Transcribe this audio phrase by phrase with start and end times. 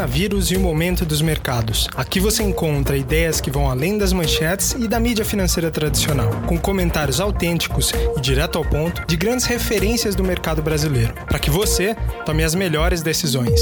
[0.00, 1.86] coronavírus e o momento dos mercados.
[1.94, 6.58] Aqui você encontra ideias que vão além das manchetes e da mídia financeira tradicional, com
[6.58, 11.94] comentários autênticos e direto ao ponto de grandes referências do mercado brasileiro, para que você
[12.24, 13.60] tome as melhores decisões.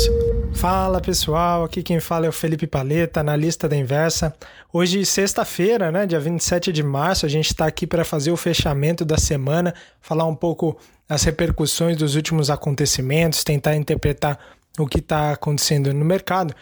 [0.53, 4.33] Fala pessoal, aqui quem fala é o Felipe Paleta, analista da Inversa.
[4.73, 9.05] Hoje, sexta-feira, né, dia 27 de março, a gente está aqui para fazer o fechamento
[9.05, 10.79] da semana, falar um pouco
[11.09, 14.39] as repercussões dos últimos acontecimentos, tentar interpretar
[14.83, 16.55] o que está acontecendo no mercado.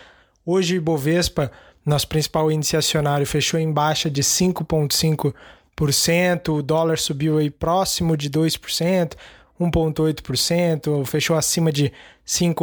[0.45, 1.52] Hoje, Bovespa,
[1.84, 8.30] nosso principal índice acionário, fechou em baixa de 5,5%, o dólar subiu aí próximo de
[8.30, 9.15] 2%,
[9.60, 11.93] 1,8%, fechou acima de R$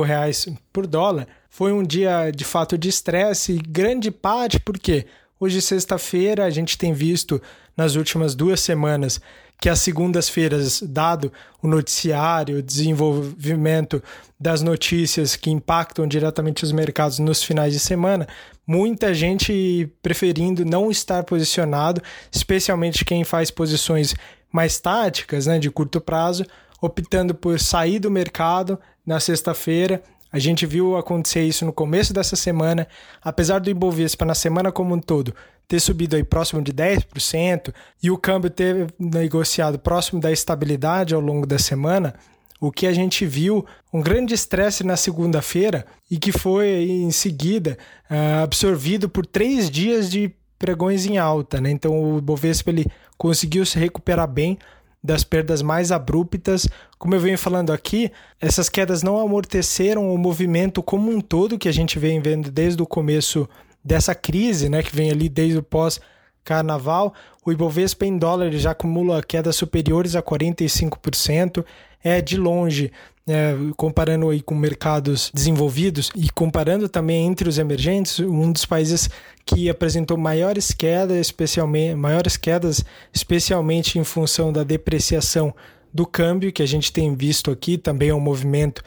[0.05, 1.27] reais por dólar.
[1.49, 5.05] Foi um dia de fato de estresse, grande parte porque
[5.39, 7.41] hoje, sexta-feira, a gente tem visto
[7.75, 9.19] nas últimas duas semanas
[9.59, 14.03] que as segundas-feiras, dado o noticiário, o desenvolvimento
[14.37, 18.27] das notícias que impactam diretamente os mercados nos finais de semana,
[18.67, 24.13] muita gente preferindo não estar posicionado, especialmente quem faz posições
[24.51, 26.45] mais táticas, né, de curto prazo,
[26.81, 30.03] optando por sair do mercado na sexta-feira
[30.33, 32.87] a gente viu acontecer isso no começo dessa semana,
[33.21, 35.33] apesar do Ibovespa na semana como um todo
[35.67, 41.21] ter subido aí próximo de 10% e o câmbio ter negociado próximo da estabilidade ao
[41.21, 42.13] longo da semana,
[42.59, 47.77] o que a gente viu um grande estresse na segunda-feira e que foi em seguida
[48.09, 51.59] uh, absorvido por três dias de pregões em alta.
[51.59, 51.71] Né?
[51.71, 52.85] Então o Bovespa ele
[53.17, 54.57] conseguiu se recuperar bem
[55.03, 56.67] das perdas mais abruptas.
[56.97, 61.67] Como eu venho falando aqui, essas quedas não amorteceram o movimento como um todo que
[61.67, 63.49] a gente vem vendo desde o começo
[63.83, 65.99] dessa crise, né, que vem ali desde o pós
[66.43, 67.13] carnaval,
[67.45, 71.65] o Ibovespa em dólar já acumula quedas superiores a 45%,
[72.03, 72.91] é de longe
[73.27, 79.09] é, comparando aí com mercados desenvolvidos e comparando também entre os emergentes, um dos países
[79.45, 85.53] que apresentou maiores quedas, especialmente maiores quedas, especialmente em função da depreciação
[85.93, 88.83] do câmbio que a gente tem visto aqui, também é um movimento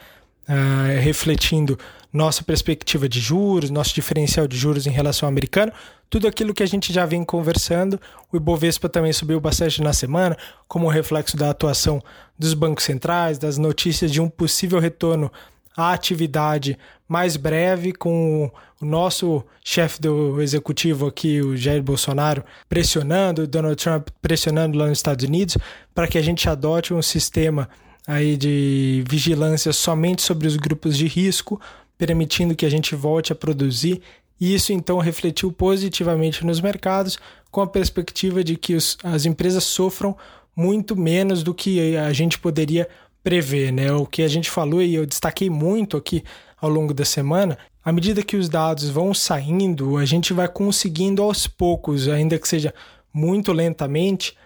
[0.49, 1.79] uh, refletindo
[2.17, 5.71] nossa perspectiva de juros, nosso diferencial de juros em relação ao americano,
[6.09, 8.01] tudo aquilo que a gente já vem conversando.
[8.33, 12.03] O Ibovespa também subiu bastante na semana, como reflexo da atuação
[12.39, 15.31] dos bancos centrais, das notícias de um possível retorno
[15.77, 18.51] à atividade mais breve, com
[18.81, 24.99] o nosso chefe do executivo aqui, o Jair Bolsonaro, pressionando, Donald Trump pressionando lá nos
[24.99, 25.59] Estados Unidos,
[25.95, 27.69] para que a gente adote um sistema
[28.07, 31.61] aí de vigilância somente sobre os grupos de risco,
[31.99, 34.03] permitindo que a gente volte a produzir.
[34.41, 37.19] E isso então refletiu positivamente nos mercados,
[37.51, 40.17] com a perspectiva de que os, as empresas sofram
[40.55, 42.89] muito menos do que a gente poderia
[43.23, 43.73] prever.
[43.73, 43.93] Né?
[43.93, 46.23] O que a gente falou e eu destaquei muito aqui
[46.61, 51.23] ao longo da semana, à medida que os dados vão saindo, a gente vai conseguindo
[51.23, 52.75] aos poucos, ainda que seja
[53.13, 54.37] muito lentamente,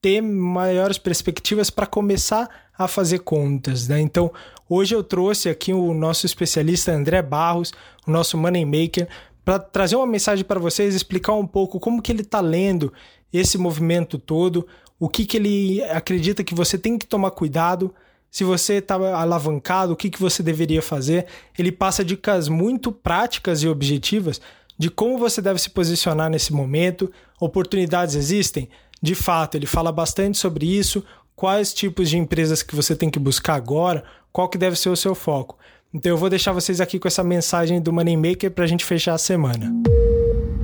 [0.00, 3.88] ter maiores perspectivas para começar a fazer contas.
[3.88, 4.00] Né?
[4.00, 4.32] Então,
[4.68, 7.72] hoje eu trouxe aqui o nosso especialista André Barros,
[8.06, 9.08] o nosso Money Maker,
[9.44, 12.92] para trazer uma mensagem para vocês, explicar um pouco como que ele está lendo
[13.32, 14.66] esse movimento todo,
[14.98, 17.94] o que, que ele acredita que você tem que tomar cuidado,
[18.30, 21.26] se você está alavancado, o que, que você deveria fazer.
[21.56, 24.40] Ele passa dicas muito práticas e objetivas
[24.78, 27.10] de como você deve se posicionar nesse momento.
[27.40, 28.68] Oportunidades existem?
[29.00, 31.04] De fato, ele fala bastante sobre isso,
[31.36, 34.02] quais tipos de empresas que você tem que buscar agora,
[34.32, 35.58] qual que deve ser o seu foco.
[35.92, 39.12] Então eu vou deixar vocês aqui com essa mensagem do Moneymaker para a gente fechar
[39.12, 39.70] a semana.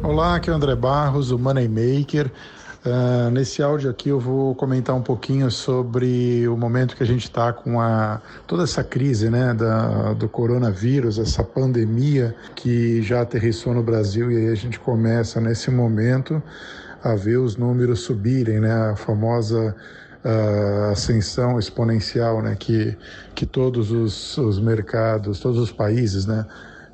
[0.02, 2.30] Olá, aqui é o André Barros, o Moneymaker.
[2.84, 7.22] Uh, nesse áudio aqui eu vou comentar um pouquinho sobre o momento que a gente
[7.22, 13.72] está com a, toda essa crise né, da, do coronavírus, essa pandemia que já aterrissou
[13.72, 16.42] no Brasil e aí a gente começa nesse momento
[17.04, 19.76] a ver os números subirem, né, a famosa
[20.24, 22.96] uh, ascensão exponencial né, que,
[23.34, 26.46] que todos os, os mercados, todos os países né,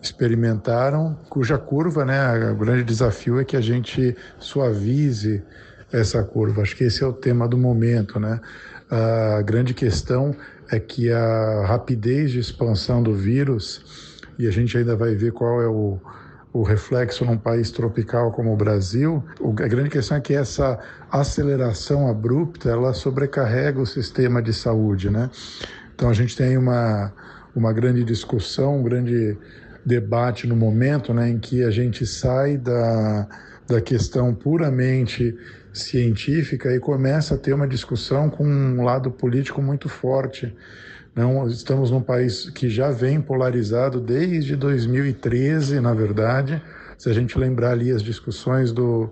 [0.03, 5.43] experimentaram, cuja curva, né, o grande desafio é que a gente suavize
[5.93, 6.63] essa curva.
[6.63, 8.41] Acho que esse é o tema do momento, né?
[8.91, 10.35] A grande questão
[10.71, 15.63] é que a rapidez de expansão do vírus, e a gente ainda vai ver qual
[15.63, 15.99] é o,
[16.53, 20.79] o reflexo num país tropical como o Brasil, a grande questão é que essa
[21.11, 25.31] aceleração abrupta, ela sobrecarrega o sistema de saúde, né?
[25.95, 27.13] Então a gente tem uma,
[27.55, 29.37] uma grande discussão, um grande
[29.85, 33.27] debate no momento né, em que a gente sai da,
[33.67, 35.37] da questão puramente
[35.73, 40.55] científica e começa a ter uma discussão com um lado político muito forte
[41.19, 46.63] Não, estamos num país que já vem polarizado desde 2013, na verdade.
[46.97, 49.11] Se a gente lembrar ali as discussões do,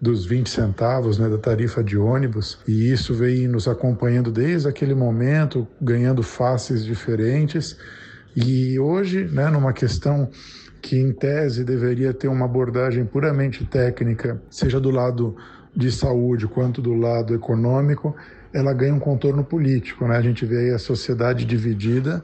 [0.00, 4.94] dos 20 centavos né, da tarifa de ônibus, e isso veio nos acompanhando desde aquele
[4.94, 7.76] momento, ganhando faces diferentes.
[8.34, 10.30] E hoje, né, numa questão
[10.80, 15.36] que em tese deveria ter uma abordagem puramente técnica, seja do lado
[15.76, 18.16] de saúde quanto do lado econômico,
[18.52, 20.06] ela ganha um contorno político.
[20.06, 20.16] Né?
[20.16, 22.22] A gente vê aí a sociedade dividida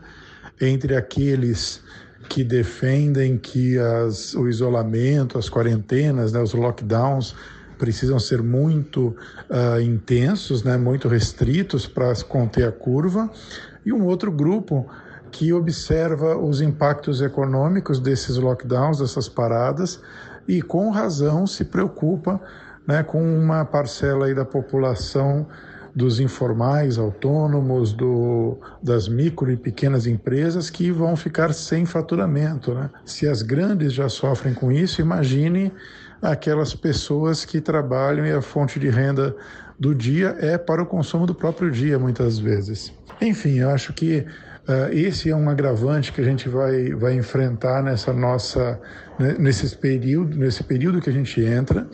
[0.60, 1.82] entre aqueles
[2.28, 7.34] que defendem que as, o isolamento, as quarentenas, né, os lockdowns
[7.78, 9.16] precisam ser muito
[9.48, 13.30] uh, intensos, né, muito restritos para conter a curva,
[13.86, 14.86] e um outro grupo
[15.30, 20.00] que observa os impactos econômicos desses lockdowns, dessas paradas,
[20.46, 22.40] e com razão se preocupa
[22.86, 25.46] né, com uma parcela aí da população
[25.98, 32.72] dos informais, autônomos, do, das micro e pequenas empresas que vão ficar sem faturamento.
[32.72, 32.88] Né?
[33.04, 35.72] Se as grandes já sofrem com isso, imagine
[36.22, 39.34] aquelas pessoas que trabalham e a fonte de renda
[39.76, 42.92] do dia é para o consumo do próprio dia, muitas vezes.
[43.20, 44.18] Enfim, eu acho que
[44.68, 48.80] uh, esse é um agravante que a gente vai, vai enfrentar nessa nossa,
[49.18, 49.34] né,
[49.80, 51.88] período, nesse período que a gente entra.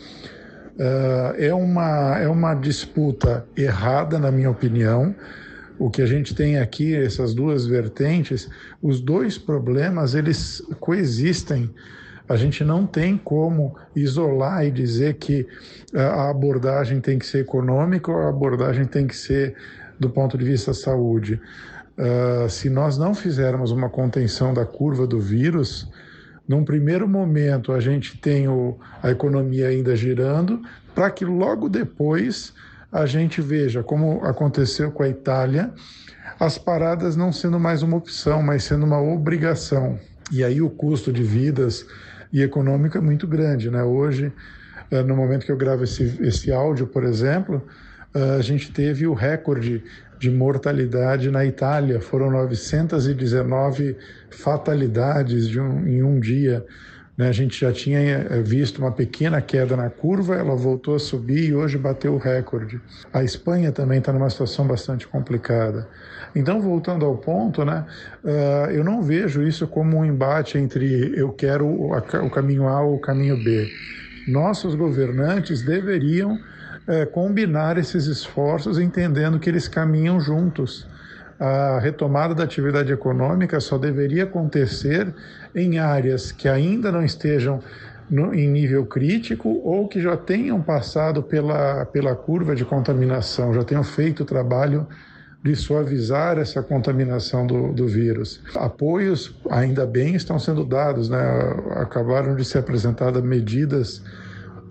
[1.39, 5.15] É, uma, é uma disputa errada, na minha opinião.
[5.79, 8.49] O que a gente tem aqui, essas duas vertentes,
[8.83, 11.71] os dois problemas, eles coexistem.
[12.29, 15.47] A gente não tem como isolar e dizer que
[15.95, 19.55] a abordagem tem que ser econômica ou a abordagem tem que ser
[19.99, 21.41] do ponto de vista saúde.
[21.97, 25.89] Uh, se nós não fizermos uma contenção da curva do vírus,
[26.47, 30.61] num primeiro momento, a gente tem o, a economia ainda girando,
[30.95, 32.53] para que logo depois
[32.93, 35.73] a gente veja, como aconteceu com a Itália,
[36.39, 39.99] as paradas não sendo mais uma opção, mas sendo uma obrigação.
[40.31, 41.87] E aí o custo de vidas
[42.33, 43.71] e econômico é muito grande.
[43.71, 43.83] Né?
[43.83, 44.33] Hoje,
[44.91, 47.67] eh, no momento que eu gravo esse, esse áudio, por exemplo,
[48.15, 49.83] eh, a gente teve o recorde
[50.25, 52.01] de mortalidade na Itália.
[52.01, 53.95] Foram 919
[54.31, 56.65] fatalidades um, em um dia.
[57.15, 57.29] Né?
[57.29, 61.51] A gente já tinha eh, visto uma pequena queda na curva, ela voltou a subir
[61.51, 62.81] e hoje bateu o recorde.
[63.13, 65.87] A Espanha também está numa situação bastante complicada.
[66.35, 67.85] Então, voltando ao ponto, né,
[68.25, 72.81] uh, eu não vejo isso como um embate entre eu quero o, o caminho A
[72.81, 73.71] ou o caminho B.
[74.27, 76.39] Nossos governantes deveriam
[76.89, 80.87] uh, combinar esses esforços, entendendo que eles caminham juntos
[81.39, 85.13] a retomada da atividade econômica só deveria acontecer
[85.55, 87.61] em áreas que ainda não estejam
[88.09, 93.65] no, em nível crítico ou que já tenham passado pela, pela curva de contaminação, já
[93.65, 94.87] tenham feito o trabalho
[95.43, 98.41] de suavizar essa contaminação do, do vírus.
[98.55, 101.19] Apoios, ainda bem, estão sendo dados, né?
[101.77, 104.03] acabaram de ser apresentadas medidas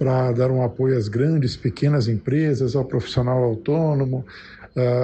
[0.04, 4.26] para dar um apoio às grandes, pequenas empresas, ao profissional autônomo,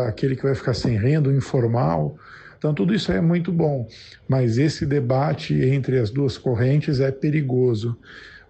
[0.05, 2.17] aquele que vai ficar sem renda, o informal.
[2.57, 3.87] Então, tudo isso é muito bom,
[4.27, 7.97] mas esse debate entre as duas correntes é perigoso.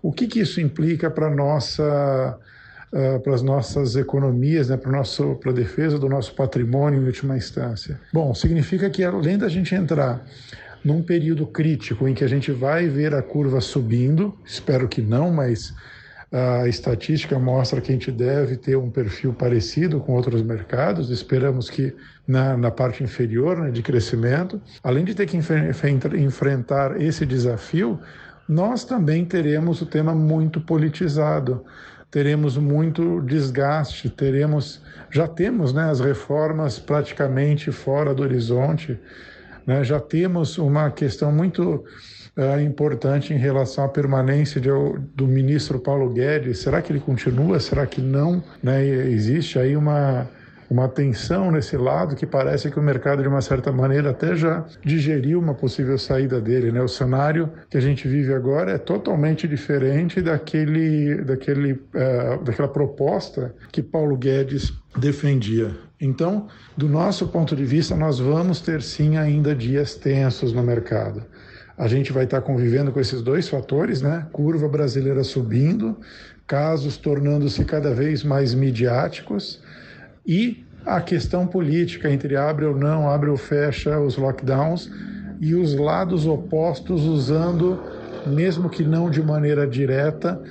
[0.01, 2.37] O que, que isso implica para nossa
[2.91, 8.01] Uh, para as nossas economias, né, para a defesa do nosso patrimônio em última instância.
[8.11, 10.25] Bom, significa que além da gente entrar
[10.83, 15.29] num período crítico em que a gente vai ver a curva subindo, espero que não,
[15.29, 15.71] mas
[16.31, 21.09] a estatística mostra que a gente deve ter um perfil parecido com outros mercados.
[21.09, 21.95] Esperamos que
[22.27, 27.99] na, na parte inferior né, de crescimento, além de ter que enfrentar esse desafio,
[28.47, 31.65] nós também teremos o tema muito politizado.
[32.11, 34.81] Teremos muito desgaste, teremos,
[35.11, 38.99] já temos né, as reformas praticamente fora do horizonte,
[39.65, 41.85] né, já temos uma questão muito
[42.39, 44.69] é, importante em relação à permanência de,
[45.13, 46.59] do ministro Paulo Guedes.
[46.59, 47.59] Será que ele continua?
[47.59, 48.41] Será que não?
[48.63, 48.85] Né?
[48.85, 50.25] Existe aí uma,
[50.69, 54.65] uma tensão nesse lado que parece que o mercado, de uma certa maneira, até já
[54.85, 56.71] digeriu uma possível saída dele.
[56.71, 56.81] Né?
[56.81, 63.53] O cenário que a gente vive agora é totalmente diferente daquele, daquele, uh, daquela proposta
[63.69, 65.71] que Paulo Guedes defendia.
[65.99, 71.25] Então, do nosso ponto de vista, nós vamos ter sim ainda dias tensos no mercado
[71.79, 74.27] a gente vai estar convivendo com esses dois fatores, né?
[74.33, 75.97] Curva brasileira subindo,
[76.45, 79.61] casos tornando-se cada vez mais midiáticos
[80.27, 84.91] e a questão política entre abre ou não, abre ou fecha os lockdowns
[85.39, 87.81] e os lados opostos usando,
[88.27, 90.41] mesmo que não de maneira direta,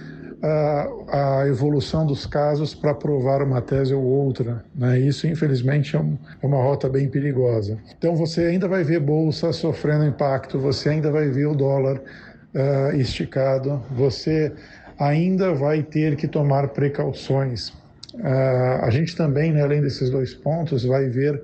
[0.42, 4.64] a, a evolução dos casos para provar uma tese ou outra.
[4.75, 4.99] Né?
[5.00, 7.78] Isso, infelizmente, é, um, é, uma rota bem perigosa.
[7.97, 12.00] Então, você ainda vai ver bolsa sofrendo impacto, você ainda vai ver o dólar
[12.54, 14.52] uh, esticado, você
[14.99, 17.71] ainda vai ter que tomar precauções.
[18.14, 21.40] Uh, a gente também, né, além desses dois pontos, vai ver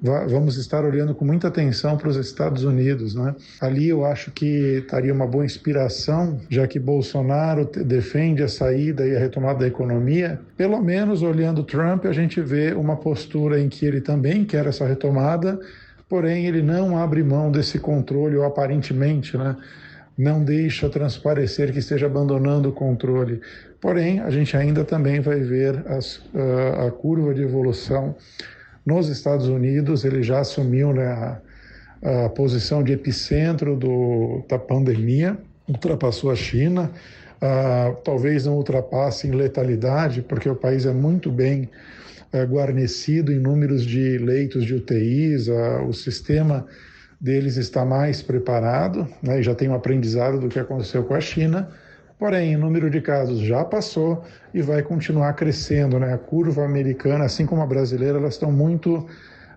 [0.00, 3.14] vamos estar olhando com muita atenção para os Estados Unidos.
[3.14, 3.34] Né?
[3.60, 9.16] Ali eu acho que estaria uma boa inspiração, já que Bolsonaro defende a saída e
[9.16, 10.40] a retomada da economia.
[10.56, 14.86] Pelo menos olhando Trump, a gente vê uma postura em que ele também quer essa
[14.86, 15.58] retomada,
[16.08, 19.56] porém ele não abre mão desse controle, ou aparentemente, né?
[20.16, 23.40] não deixa transparecer que esteja abandonando o controle.
[23.80, 28.16] Porém, a gente ainda também vai ver as, uh, a curva de evolução
[28.88, 35.36] nos Estados Unidos, ele já assumiu né, a, a posição de epicentro do, da pandemia,
[35.68, 36.90] ultrapassou a China,
[37.36, 41.68] uh, talvez não ultrapasse em letalidade, porque o país é muito bem
[42.32, 46.66] uh, guarnecido em números de leitos de UTIs, uh, o sistema
[47.20, 51.20] deles está mais preparado, né, e já tem um aprendizado do que aconteceu com a
[51.20, 51.68] China,
[52.18, 55.98] Porém, o número de casos já passou e vai continuar crescendo.
[56.00, 56.12] Né?
[56.12, 59.06] A curva americana, assim como a brasileira, elas estão muito,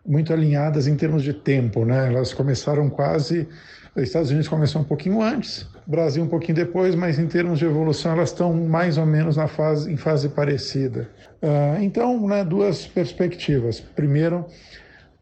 [0.06, 1.84] muito alinhadas em termos de tempo.
[1.84, 2.08] Né?
[2.08, 3.48] Elas começaram quase.
[3.96, 7.66] Os Estados Unidos começou um pouquinho antes, Brasil um pouquinho depois, mas em termos de
[7.66, 11.10] evolução elas estão mais ou menos na fase, em fase parecida.
[11.42, 13.82] Uh, então, né, duas perspectivas.
[13.82, 14.46] Primeiro,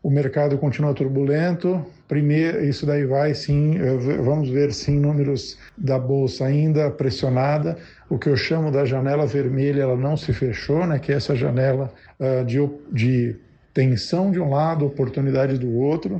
[0.03, 1.83] o mercado continua turbulento.
[2.09, 3.77] Primeiro, isso daí vai sim,
[4.25, 7.77] vamos ver sim números da bolsa ainda pressionada.
[8.09, 10.97] O que eu chamo da janela vermelha, ela não se fechou, né?
[10.97, 13.35] Que é essa janela uh, de, de
[13.75, 16.19] tensão de um lado, oportunidade do outro.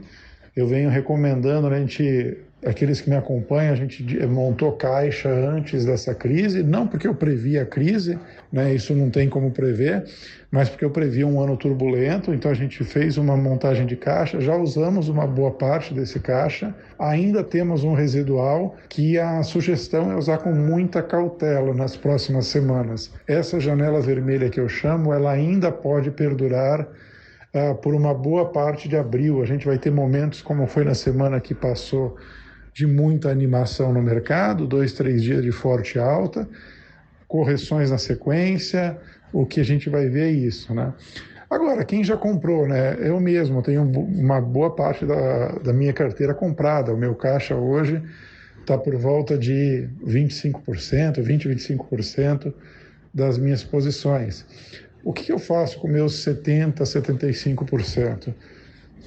[0.56, 5.86] Eu venho recomendando, né, a gente aqueles que me acompanham, a gente montou caixa antes
[5.86, 8.20] dessa crise, não porque eu previ a crise,
[8.52, 10.04] né, isso não tem como prever,
[10.52, 14.42] mas porque eu previ um ano turbulento, então a gente fez uma montagem de caixa,
[14.42, 20.16] já usamos uma boa parte desse caixa, ainda temos um residual que a sugestão é
[20.16, 23.12] usar com muita cautela nas próximas semanas.
[23.28, 28.90] Essa janela vermelha que eu chamo, ela ainda pode perdurar uh, por uma boa parte
[28.90, 29.42] de abril.
[29.42, 32.18] A gente vai ter momentos como foi na semana que passou
[32.74, 36.48] de muita animação no mercado, dois, três dias de forte alta,
[37.28, 38.98] correções na sequência,
[39.32, 40.94] o que a gente vai ver é isso, né?
[41.50, 42.96] Agora, quem já comprou, né?
[43.00, 46.94] Eu mesmo tenho uma boa parte da, da minha carteira comprada.
[46.94, 48.04] O meu caixa hoje
[48.60, 52.54] está por volta de 25%, 20, 25%
[53.12, 54.46] das minhas posições.
[55.04, 58.34] O que, que eu faço com meus 70%, 75%?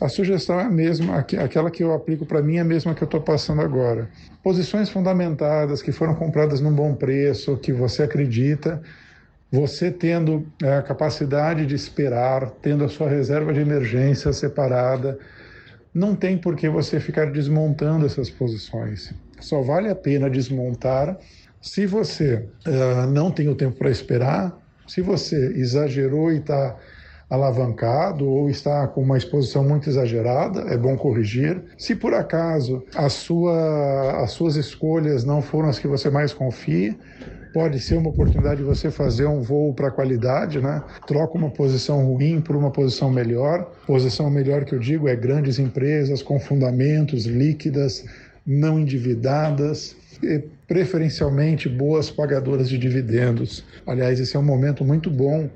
[0.01, 3.03] A sugestão é a mesma, aquela que eu aplico para mim é a mesma que
[3.03, 4.09] eu estou passando agora.
[4.43, 8.83] Posições fundamentadas que foram compradas num bom preço, que você acredita,
[9.51, 15.19] você tendo é, a capacidade de esperar, tendo a sua reserva de emergência separada,
[15.95, 19.13] não tem por que você ficar desmontando essas posições.
[19.41, 21.19] Só vale a pena desmontar
[21.61, 26.77] se você uh, não tem o tempo para esperar, se você exagerou e está
[27.33, 31.63] alavancado ou está com uma exposição muito exagerada, é bom corrigir.
[31.79, 36.95] Se por acaso sua, as suas escolhas não foram as que você mais confia,
[37.55, 40.83] pode ser uma oportunidade de você fazer um voo para qualidade, né?
[41.07, 43.73] Troca uma posição ruim por uma posição melhor.
[43.87, 48.05] Posição melhor que eu digo é grandes empresas com fundamentos líquidas,
[48.47, 49.97] não endividadas,
[50.69, 53.65] preferencialmente boas pagadoras de dividendos.
[53.87, 55.49] Aliás, esse é um momento muito bom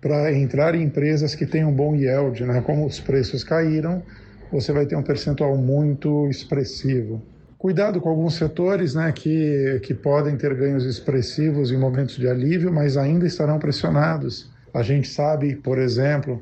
[0.00, 2.60] para entrar em empresas que um bom yield, né?
[2.62, 4.02] Como os preços caíram,
[4.50, 7.22] você vai ter um percentual muito expressivo.
[7.58, 12.72] Cuidado com alguns setores né, que, que podem ter ganhos expressivos em momentos de alívio,
[12.72, 14.50] mas ainda estarão pressionados.
[14.72, 16.40] A gente sabe, por exemplo,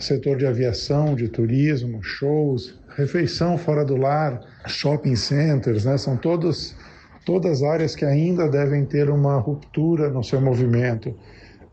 [0.00, 6.74] setor de aviação, de turismo, shows, refeição fora do lar, shopping centers, né, são todos,
[7.24, 11.14] todas áreas que ainda devem ter uma ruptura no seu movimento.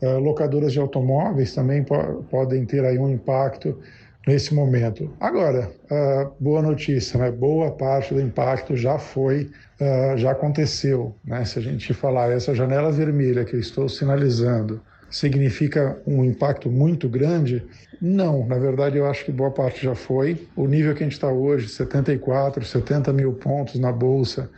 [0.05, 3.79] Uh, locadoras de automóveis também po podem ter aí um impacto
[4.27, 5.12] nesse momento.
[5.19, 7.31] Agora, uh, boa notícia, né?
[7.31, 11.15] boa parte do impacto já foi, uh, já aconteceu.
[11.25, 11.43] Né?
[11.45, 17.07] Se a gente falar essa janela vermelha que eu estou sinalizando significa um impacto muito
[17.07, 17.63] grande?
[18.01, 20.47] Não, na verdade eu acho que boa parte já foi.
[20.55, 24.50] O nível que a gente está hoje, 74, 70 mil pontos na Bolsa,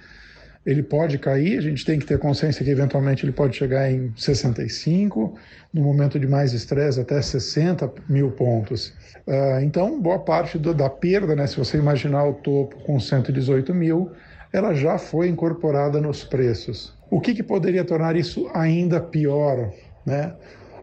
[0.67, 4.11] ele pode cair, a gente tem que ter consciência que eventualmente ele pode chegar em
[4.17, 5.33] 65,
[5.73, 8.93] no momento de mais estresse até 60 mil pontos.
[9.25, 13.73] Uh, então, boa parte do, da perda, né, se você imaginar o topo com 118
[13.73, 14.11] mil,
[14.51, 16.93] ela já foi incorporada nos preços.
[17.09, 19.71] O que, que poderia tornar isso ainda pior,
[20.05, 20.33] né?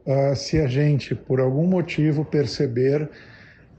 [0.07, 3.11] Uh, se a gente, por algum motivo, perceber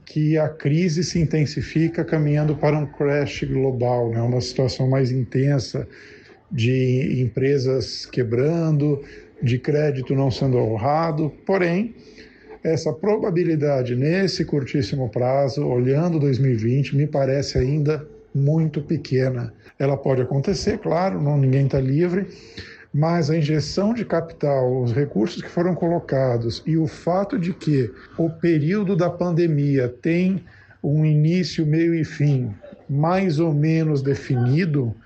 [0.06, 4.22] que a crise se intensifica caminhando para um crash global, né?
[4.22, 5.86] uma situação mais intensa
[6.50, 9.02] de empresas quebrando,
[9.42, 11.32] de crédito não sendo honrado.
[11.44, 11.94] Porém,
[12.62, 19.52] essa probabilidade nesse curtíssimo prazo, olhando 2020, me parece ainda muito pequena.
[19.76, 22.28] Ela pode acontecer, claro, não ninguém está livre,
[22.96, 27.92] mas a injeção de capital, os recursos que foram colocados e o fato de que
[28.16, 30.42] o período da pandemia tem
[30.82, 32.54] um início, meio e fim
[32.88, 34.96] mais ou menos definido,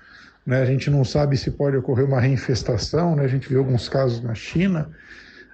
[0.45, 0.61] né?
[0.61, 3.25] a gente não sabe se pode ocorrer uma reinfestação, né?
[3.25, 4.89] a gente viu alguns casos na China,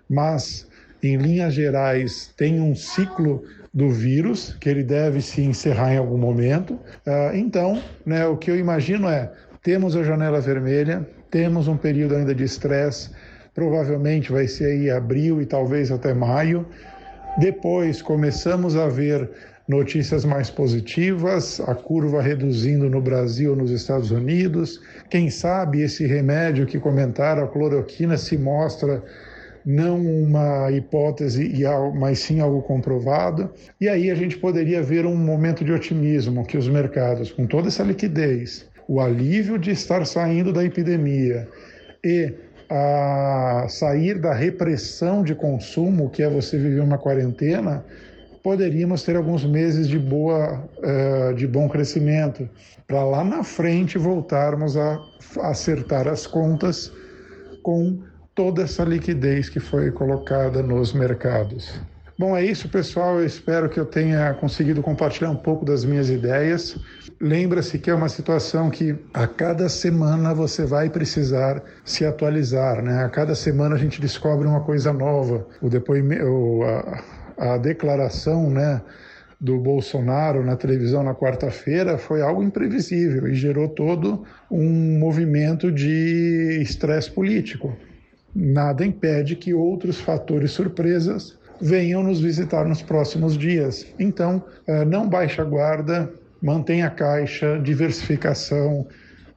[0.08, 0.67] mas
[1.01, 6.17] em linhas gerais, tem um ciclo do vírus que ele deve se encerrar em algum
[6.20, 6.74] momento.
[6.74, 9.32] Uh, então, né, o que eu imagino é
[9.63, 13.10] temos a janela vermelha, temos um período ainda de estresse,
[13.53, 16.65] provavelmente vai ser aí abril e talvez até maio.
[17.39, 19.29] Depois começamos a ver
[19.67, 24.81] notícias mais positivas, a curva reduzindo no Brasil, nos Estados Unidos.
[25.10, 29.03] Quem sabe esse remédio que comentaram, a cloroquina, se mostra
[29.65, 31.51] não uma hipótese,
[32.00, 33.51] mas sim algo comprovado.
[33.81, 37.67] E aí a gente poderia ver um momento de otimismo que os mercados, com toda
[37.67, 41.48] essa liquidez, o alívio de estar saindo da epidemia
[42.03, 42.34] e
[42.70, 47.84] a sair da repressão de consumo, que é você viver uma quarentena,
[48.44, 52.50] poderíamos ter alguns meses de boa, uh, de bom crescimento,
[52.88, 55.00] para lá na frente voltarmos a
[55.41, 56.91] acertar as contas
[57.63, 58.00] com
[58.34, 61.82] toda essa liquidez que foi colocada nos mercados.
[62.19, 63.19] Bom, é isso, pessoal.
[63.19, 66.75] Eu espero que eu tenha conseguido compartilhar um pouco das minhas ideias.
[67.21, 73.03] Lembra-se que é uma situação que a cada semana você vai precisar se atualizar, né?
[73.03, 75.45] A cada semana a gente descobre uma coisa nova.
[75.62, 76.63] O depoimento,
[77.38, 78.81] a, a declaração, né?
[79.39, 86.57] do Bolsonaro na televisão na quarta-feira foi algo imprevisível e gerou todo um movimento de
[86.59, 87.77] estresse político
[88.38, 93.86] nada impede que outros fatores surpresas venham nos visitar nos próximos dias.
[94.00, 98.88] Então, eh, não baixe a guarda, mantenha a caixa, diversificação,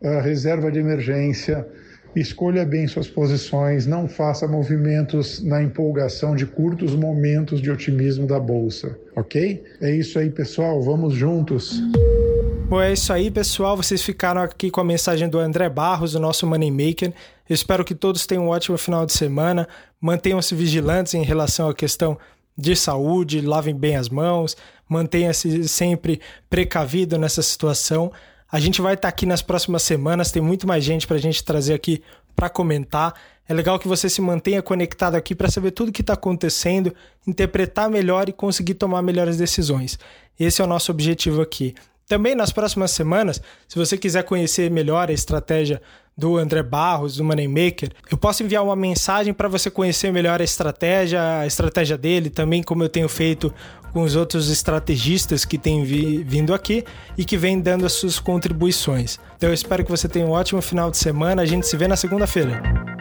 [0.02, 1.66] eh, reserva de emergência,
[2.14, 8.40] escolha bem suas posições, não faça movimentos na empolgação de curtos momentos de otimismo da
[8.40, 9.62] bolsa, ok?
[9.80, 11.80] É isso aí, pessoal, vamos juntos.
[12.68, 13.76] Bom, é isso aí, pessoal.
[13.76, 17.12] Vocês ficaram aqui com a mensagem do André Barros, o nosso Moneymaker.
[17.50, 19.66] Eu espero que todos tenham um ótimo final de semana.
[20.00, 22.16] Mantenham-se vigilantes em relação à questão
[22.56, 24.56] de saúde, lavem bem as mãos,
[24.88, 28.12] mantenha-se sempre precavido nessa situação.
[28.52, 31.42] A gente vai estar aqui nas próximas semanas, tem muito mais gente para a gente
[31.42, 32.04] trazer aqui
[32.36, 33.14] para comentar.
[33.48, 36.94] É legal que você se mantenha conectado aqui para saber tudo o que está acontecendo,
[37.26, 39.98] interpretar melhor e conseguir tomar melhores decisões.
[40.38, 41.74] Esse é o nosso objetivo aqui.
[42.06, 45.82] Também nas próximas semanas, se você quiser conhecer melhor a estratégia
[46.20, 50.44] do André Barros, do Moneymaker, eu posso enviar uma mensagem para você conhecer melhor a
[50.44, 53.52] estratégia, a estratégia dele, também como eu tenho feito
[53.90, 56.84] com os outros estrategistas que têm vi vindo aqui
[57.16, 59.18] e que vêm dando as suas contribuições.
[59.36, 61.40] Então eu espero que você tenha um ótimo final de semana.
[61.40, 62.99] A gente se vê na segunda-feira.